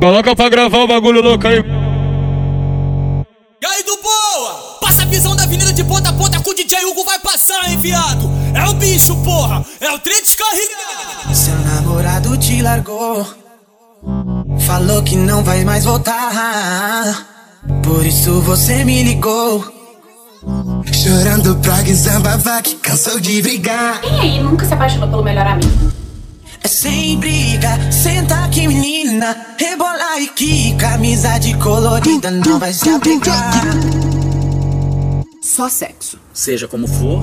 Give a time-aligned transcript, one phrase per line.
[0.00, 1.58] Coloca pra gravar o bagulho louco aí.
[3.60, 4.78] E aí, do boa?
[4.80, 7.70] Passa a visão da avenida de ponta a ponta com o DJ Hugo vai passar,
[7.70, 8.30] hein, viado?
[8.54, 9.62] É o bicho, porra!
[9.78, 11.34] É o trem descarregado!
[11.34, 13.26] Seu namorado te largou.
[14.60, 17.26] Falou que não vai mais voltar.
[17.82, 19.62] Por isso você me ligou.
[20.90, 24.00] Chorando pra desabafar que cansou de brigar.
[24.00, 25.99] Quem aí nunca se apaixonou pelo melhor amigo?
[26.62, 29.36] É sem briga, senta aqui menina.
[29.58, 33.50] Rebola e quica, amizade colorida não vai se apegar.
[35.42, 36.18] Só sexo.
[36.32, 37.22] Seja como for,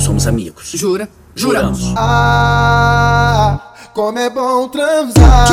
[0.00, 0.70] somos amigos.
[0.74, 1.08] Jura?
[1.34, 1.92] Juramos.
[1.96, 5.48] Ah, como é bom transar.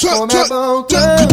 [0.00, 1.28] Como é bom transar.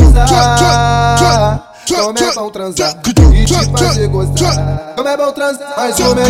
[1.88, 3.02] Como é bom transar
[3.36, 4.94] e te fazer gostar.
[4.96, 6.26] Como é bom transar, mas como é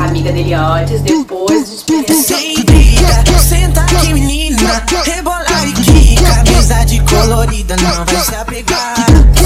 [0.00, 2.75] A amiga dele antes, depois É
[4.80, 5.04] menina.
[5.04, 8.94] Rebola e quica, amizade colorida não vai se apegar.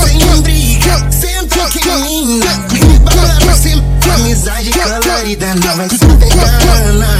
[0.05, 1.81] Sem briga, senta aqui.
[1.81, 3.83] Rebola pra cima,
[4.15, 6.61] amizade colorida não vai se apegar.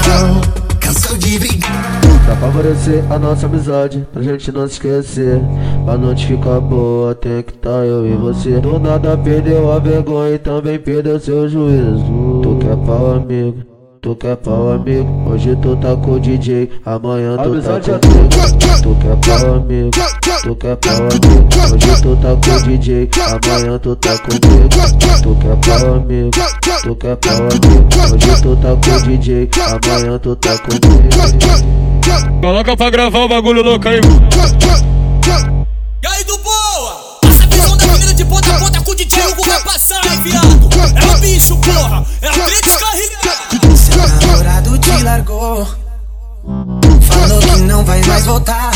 [0.07, 0.41] Não,
[0.79, 2.01] cansou de brigar.
[2.25, 5.41] Pra favorecer a nossa amizade, pra gente não se esquecer
[5.87, 10.35] A noite ficar boa, tem que tá eu e você Do nada perdeu a vergonha
[10.35, 13.63] e também perdeu seu juízo Tu quer pau amigo,
[14.01, 15.29] tu quer pau amigo.
[15.29, 18.29] Hoje tu tá com o DJ, amanhã tu tá comigo
[18.81, 19.91] Tu quer pau amigo,
[20.41, 21.45] tu quer pau amigo.
[21.71, 24.69] Hoje tu tá com o DJ, amanhã tu tá comigo
[25.21, 26.31] Tu quer pau amigo,
[26.81, 28.15] tu quer pau amigo.
[28.15, 30.81] Hoje tu tá com o DJ, amanhã tu tá comigo
[32.41, 34.01] Coloca pra gravar o bagulho louco aí.
[36.01, 37.19] E aí, do boa?
[37.21, 40.23] Passa a visão da de ponta a ponta com o DJ Hugo vai passar, hein,
[40.23, 40.69] viado?
[40.95, 42.03] É o bicho, porra!
[42.23, 42.61] É o trem
[45.21, 45.67] largou.
[47.01, 48.71] Falou que não vai mais voltar.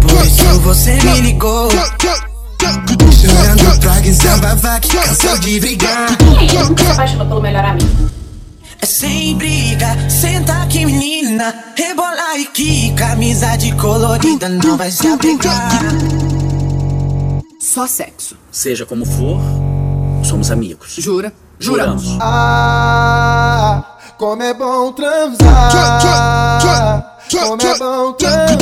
[0.00, 1.70] Por isso você me ligou.
[3.20, 6.16] Chorando pra desabafar que cansou de brigar.
[6.18, 8.10] Quem aí nunca se apaixonou pelo melhor amigo?
[8.80, 11.54] É sem briga, senta aqui menina.
[11.76, 15.68] Rebola e quica, amizade colorida não vai se apegar.
[17.60, 18.36] Só sexo.
[18.50, 19.40] Seja como for,
[20.24, 20.94] somos amigos.
[20.98, 21.32] Jura?
[21.60, 22.16] Juramos.
[22.20, 23.37] Ah,
[24.18, 25.70] como é bom transar.
[27.30, 28.58] Como é bom transar.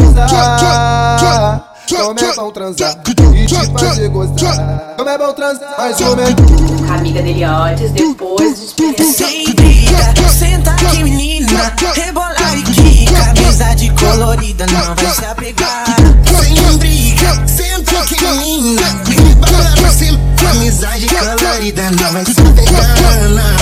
[1.88, 2.94] Como é bom transar
[3.34, 4.10] e te fazer.
[4.10, 6.26] Como é bom transar, mas como é
[6.92, 11.74] amiga dele antes, depois dos É sem briga, senta aqui menina.
[11.94, 15.84] Rebola e quica, amizade colorida não vai se apegar.
[16.42, 18.82] Sem briga, senta aqui menina.
[19.08, 20.18] Rebola pra cima,
[20.50, 22.96] amizade colorida não vai se apegar.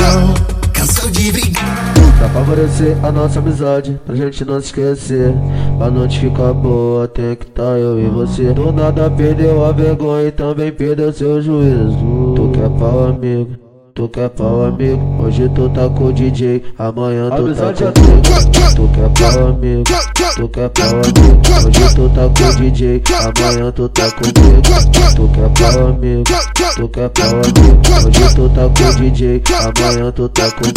[0.01, 0.54] Não,
[0.85, 1.95] cansou de brigar.
[2.19, 5.35] Pra favorecer a nossa amizade, pra gente não se esquecer.
[5.81, 8.53] A noite ficar boa, tem que tá eu e você.
[8.53, 12.35] Do nada perdeu a vergonha e também perdeu seu juízo.
[12.37, 13.57] Tu quer pau amigo,
[13.95, 15.23] tu quer pau amigo.
[15.23, 18.23] Hoje tu tá com o DJ, amanhã tu tá comigo
[18.75, 19.85] Tu quer pau amigo,
[20.35, 21.67] tu quer pau amigo.
[21.67, 24.35] Hoje tu tá com o DJ, amanhã tu tá comigo
[25.15, 26.25] Tu quer pau amigo,
[26.75, 28.07] tu quer pau amigo.
[28.07, 30.75] Hoje tu tá com o DJ, amanhã tu tá comigo